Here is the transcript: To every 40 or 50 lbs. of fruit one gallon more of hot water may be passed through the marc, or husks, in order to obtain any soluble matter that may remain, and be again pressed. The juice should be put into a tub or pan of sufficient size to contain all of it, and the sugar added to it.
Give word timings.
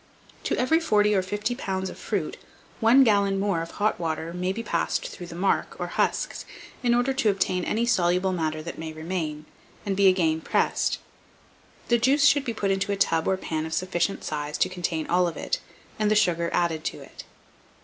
To 0.45 0.57
every 0.57 0.79
40 0.79 1.13
or 1.13 1.21
50 1.21 1.55
lbs. 1.57 1.89
of 1.91 1.95
fruit 1.99 2.35
one 2.79 3.03
gallon 3.03 3.39
more 3.39 3.61
of 3.61 3.69
hot 3.69 3.99
water 3.99 4.33
may 4.33 4.51
be 4.51 4.63
passed 4.63 5.07
through 5.07 5.27
the 5.27 5.35
marc, 5.35 5.79
or 5.79 5.85
husks, 5.89 6.43
in 6.81 6.95
order 6.95 7.13
to 7.13 7.29
obtain 7.29 7.63
any 7.63 7.85
soluble 7.85 8.31
matter 8.33 8.63
that 8.63 8.79
may 8.79 8.91
remain, 8.93 9.45
and 9.85 9.95
be 9.95 10.07
again 10.07 10.41
pressed. 10.41 10.97
The 11.89 11.99
juice 11.99 12.25
should 12.25 12.45
be 12.45 12.53
put 12.55 12.71
into 12.71 12.91
a 12.91 12.95
tub 12.97 13.27
or 13.27 13.37
pan 13.37 13.67
of 13.67 13.75
sufficient 13.75 14.23
size 14.23 14.57
to 14.57 14.69
contain 14.69 15.05
all 15.05 15.27
of 15.27 15.37
it, 15.37 15.59
and 15.99 16.09
the 16.09 16.15
sugar 16.15 16.49
added 16.51 16.83
to 16.85 16.99
it. 17.01 17.23